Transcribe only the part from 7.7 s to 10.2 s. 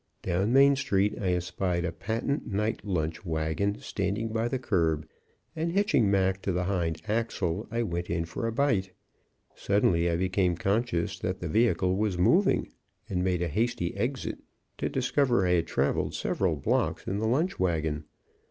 went in for a bite. Suddenly I